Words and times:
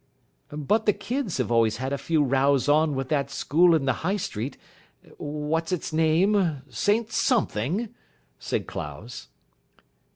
"But 0.49 0.87
the 0.87 0.93
kids 0.93 1.37
have 1.37 1.51
always 1.51 1.77
had 1.77 1.93
a 1.93 1.97
few 1.99 2.23
rows 2.23 2.67
on 2.67 2.95
with 2.95 3.09
that 3.09 3.29
school 3.29 3.75
in 3.75 3.85
the 3.85 3.93
High 4.01 4.17
Street 4.17 4.57
what's 5.19 5.71
it's 5.71 5.93
name 5.93 6.63
St 6.71 7.11
Something?" 7.11 7.93
said 8.39 8.65
Clowes. 8.65 9.27